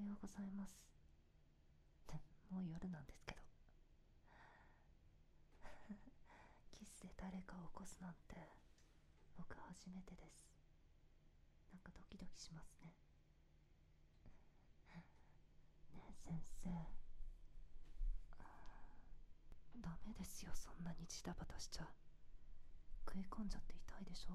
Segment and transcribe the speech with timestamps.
[0.00, 0.80] はようございます。
[2.48, 3.42] もう夜なんですけど。
[6.72, 8.34] キスで誰かを起こすなんて
[9.36, 10.48] 僕初めてです。
[11.70, 12.96] なんかドキドキしますね。
[15.92, 16.70] ねえ先生。
[19.82, 21.94] ダメですよそんなにジタバタしちゃ。
[23.06, 24.32] 食い込んじゃって痛いでしょ。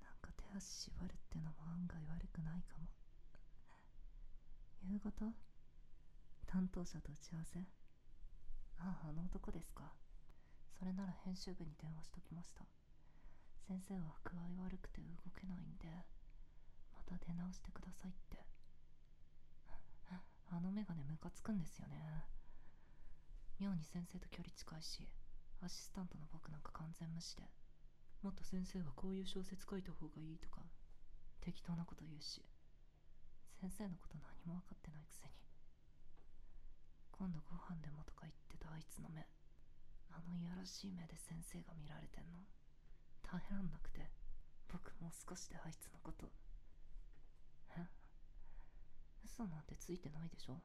[0.00, 2.90] なんか手足縛るってのも案外悪くないかも。
[4.82, 5.30] 夕方？
[6.46, 7.60] 担当者と打ち合わせ？
[8.82, 9.94] あああの男ですか。
[10.76, 12.66] それなら編集部に電話しときました。
[13.68, 15.86] 先生は具合悪くて動けないんで
[16.90, 18.42] また出直してくださいって。
[20.52, 22.26] あのメガネムカつくんですよね。
[23.60, 25.06] 妙に先生と距離近いし
[25.62, 27.44] アシスタントの僕なんか完全無視で。
[28.22, 30.62] もっと先生はこういう小説書いた方がいいとか。
[31.40, 32.44] 適当なこと言うし
[33.60, 35.32] 先生のこと何も分かってないくせに
[37.12, 39.26] 今度ご飯でもとか言ってたあいつの目
[40.10, 42.40] あのいやらしい目で先生が見られてんの
[43.22, 44.08] 耐えらんなくて
[44.72, 46.30] 僕もう少しであいつのこと
[47.76, 47.86] え？
[49.24, 50.60] 嘘なんてついてないでしょ？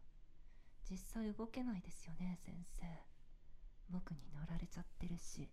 [0.89, 2.85] 実際動けないですよね先生。
[3.89, 5.49] 僕に乗られちゃってるし。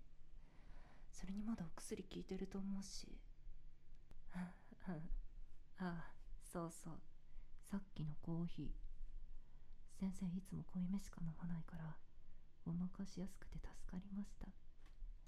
[1.10, 3.08] それにまだお薬効いてると思うし。
[4.84, 4.94] あ
[5.78, 6.12] あ
[6.52, 6.94] そうそう。
[7.70, 8.66] さっきのコーヒー。
[10.00, 11.96] 先生いつも濃いめしか飲まないから
[12.66, 14.48] ごまかしやすくて助かりました。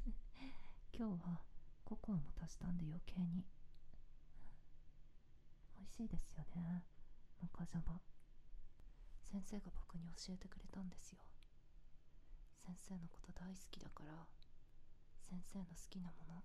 [0.93, 1.41] 今日は
[1.85, 3.47] ココアも足したんで余計に。
[5.79, 6.85] 美味しいですよね
[7.41, 8.01] モカジャバ
[9.23, 11.19] 先生が僕に教えてくれたんですよ。
[12.67, 14.27] 先生のこと大好きだから
[15.21, 16.43] 先生の好きなもの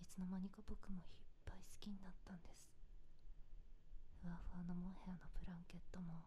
[0.00, 1.23] いつの間にか僕もいっぱい
[1.70, 2.68] 好きになったんです。
[4.22, 6.24] ふわふわのモヘアのブランケットも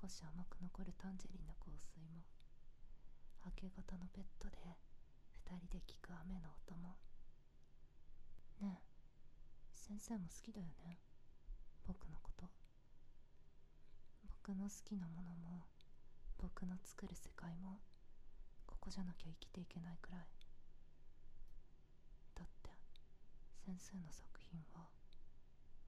[0.00, 2.24] 少し甘く残るタンジェリンの香水も
[3.44, 4.56] 明け方のベッドで
[5.32, 6.96] 二人で聞く雨の音も。
[8.60, 8.94] ねえ
[9.72, 10.98] 先生も好きだよね。
[11.86, 12.48] 僕のこと。
[14.44, 15.64] 僕の好きなものも
[16.38, 17.80] 僕の作る世界も
[18.66, 20.20] ここじゃなきゃ生きていけないくらい
[22.34, 22.70] だって
[23.64, 24.88] 先生の作品は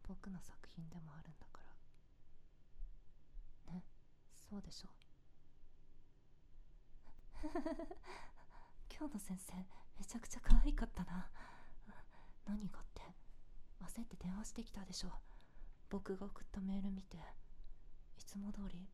[0.08, 1.60] 僕の作品でもあるんだか
[3.66, 3.74] ら。
[3.74, 3.84] ね。
[4.32, 4.88] そうでしょ
[8.88, 9.52] 今日の先生
[9.98, 11.30] めちゃくちゃ可愛かったな。
[12.46, 13.02] 何がって
[13.80, 15.10] 焦って電話してきたでしょ
[15.90, 17.18] 僕が送ったメール見て
[18.16, 18.88] いつも通り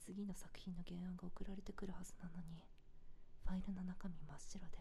[0.00, 2.64] 次の作品の原案が送られてくるはずなのに
[3.44, 4.78] ファイルの中身真っ白で。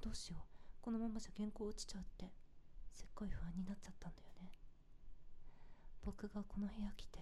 [0.00, 0.59] どうしよう。
[0.80, 2.32] このままじゃ原稿落ちちゃうって
[2.94, 4.50] すっごい不安になっちゃったんだよね。
[6.02, 7.20] 僕がこの部屋来て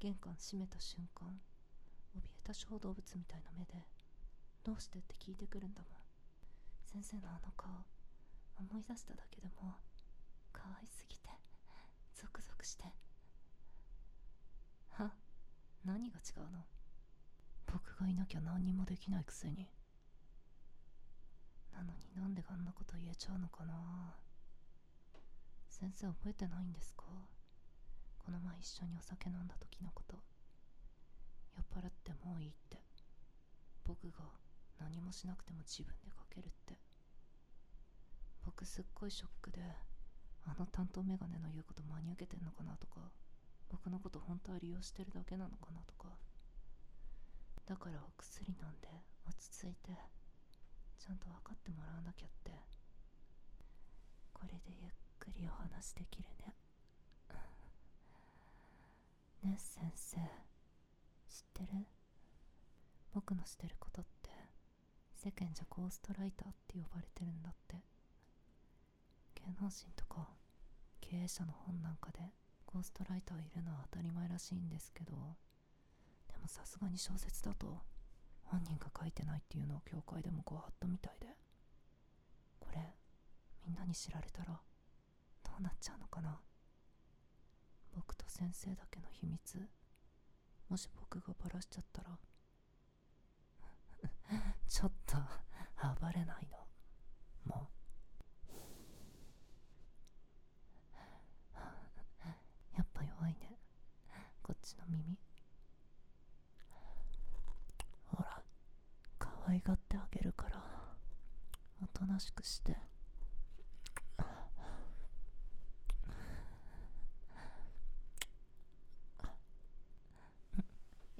[0.00, 1.28] 玄関閉めた瞬間
[2.16, 3.72] 怯えた小動物みたいな目で
[4.64, 5.90] どうしてって聞いてくるんだもん。
[6.84, 7.70] 先生のあの顔
[8.58, 9.78] 思い出しただけでも
[10.52, 11.28] 可愛すぎて
[12.14, 12.84] ゾクゾクして。
[14.90, 15.10] は？
[15.84, 16.66] 何が違うの？
[17.66, 19.68] 僕がいなきゃ何にもできないくせに。
[21.72, 24.14] なのになんであんなこと言えちゃうのかな。
[25.68, 27.04] 先生覚えてないんですか？
[28.18, 30.16] この前一緒にお酒飲んだ時のこと。
[31.56, 32.78] 酔っ払ってもういいって。
[33.84, 34.18] 僕が
[34.78, 36.78] 何もしなくても自分で書けるって。
[38.44, 39.60] 僕すっごいショックで
[40.46, 43.10] あの担当メガネの言うこと真に受けてんのかなとか。
[43.68, 46.08] 僕のこと本当は利用してるだけなのかなとか。
[47.66, 48.88] だからお薬飲んで
[49.26, 49.96] 落ち着いて。
[51.02, 52.52] ちゃんと分かってもらわなきゃって。
[54.32, 56.54] これでゆっくりお話できるね。
[59.42, 60.18] ね先生。
[61.28, 61.86] 知ってる？
[63.12, 64.30] 僕のしてることって
[65.12, 67.82] 世間じゃゴーストライターって呼ばれてるんだって。
[69.34, 70.28] 芸能人とか
[71.00, 72.20] 経営者の本なんかで
[72.64, 75.12] ゴーストライターいるのは当たり前らしいんですけど
[76.30, 77.82] でもさすがに小説だと
[78.52, 81.26] 本人が書いてないっていうのを教会でもご法度みたいで。
[82.60, 82.80] これ
[83.64, 84.60] みんなに知られたら
[85.42, 86.38] どうなっちゃうのかな。
[87.96, 89.68] 僕と先生だけの秘密。
[90.68, 92.18] もし僕がバラしちゃったら
[94.68, 95.16] ちょっと
[96.00, 96.61] 暴れないの。
[112.10, 112.76] 悲しくして。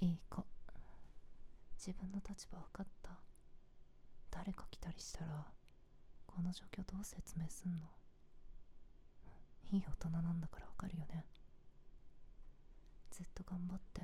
[0.00, 0.44] いい子。
[1.78, 3.10] 自分の立場分かった。
[4.30, 5.46] 誰か来たりしたら
[6.26, 7.86] この状況どう説明すんの？
[9.70, 11.24] いい大人なんだから分かるよね。
[13.10, 14.02] ずっと頑張って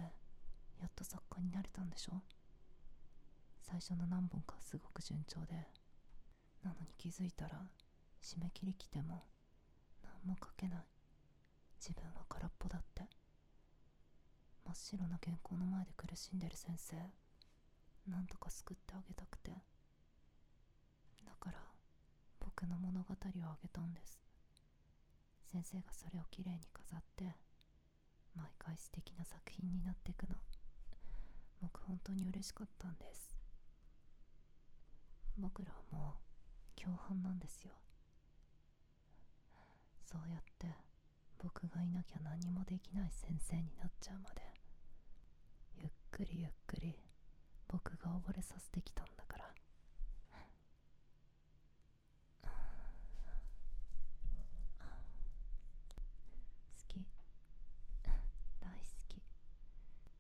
[0.81, 2.23] やっと作家になれたんでしょ？
[3.63, 5.67] 最初の何本かすごく順調で。
[6.69, 7.65] なのに気づいたら
[8.23, 9.25] 締め切り来ても
[10.05, 10.85] 何も書けない。
[11.81, 13.09] 自分は空っぽだって。
[14.67, 16.97] 真っ白な原稿の前で苦しんでる先生
[18.11, 19.51] なんとか救ってあげたくて。
[21.25, 21.59] だから
[22.39, 24.21] 僕の物語をあげたんです。
[25.51, 27.25] 先生がそれをきれいに飾って
[28.37, 30.37] 毎回素敵な作品になっていくの。
[31.63, 33.35] 僕本当に嬉しかったんです。
[35.39, 36.28] 僕らはもう
[36.89, 37.73] 共犯なんですよ。
[40.11, 40.75] そうやって
[41.37, 44.41] 僕がいなきゃ何もできない先生になっちゃうまで
[45.77, 46.97] ゆっくりゆっくり
[47.69, 49.45] 僕が溺れさせてきたんだから。
[49.45, 49.51] 好
[56.89, 57.05] き。
[58.61, 59.21] 大好き。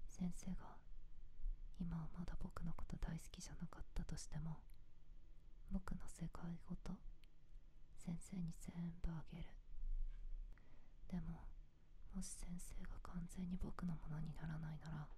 [0.06, 0.56] 先生が
[1.81, 4.59] 今はまだ僕のこと大好きじゃなかったとしても
[5.70, 6.93] 僕の世界ごと
[7.97, 9.44] 先生に全部あげる。
[11.09, 11.47] でも
[12.15, 15.09] もし先生が完全に僕のものにならないなら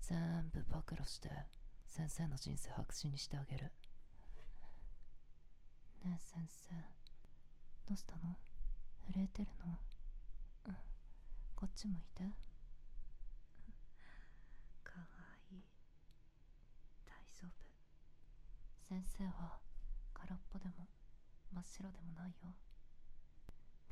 [0.00, 1.30] 全部暴露して
[1.86, 3.72] 先生の人生白紙にしてあげる。
[6.04, 6.74] ねえ先生。
[7.86, 8.36] どうしたの？
[9.12, 9.78] 震えてるの？
[10.66, 10.76] うん。
[11.56, 12.22] こっち向いて
[14.84, 15.06] かわ
[15.50, 15.62] いい
[17.04, 17.50] 大丈夫
[18.88, 19.60] 先生は
[20.14, 20.88] 空っぽでも
[21.52, 22.56] 真っ白でもないよ。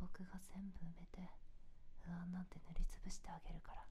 [0.01, 1.21] 僕が全部埋めて
[2.01, 3.85] 不安なんて塗りつぶしてあげるから。